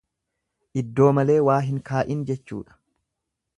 Iddoo 0.83 1.09
malee 1.17 1.37
waa 1.49 1.59
hin 1.67 1.79
kaa'in 1.91 2.25
jechuudha. 2.31 2.81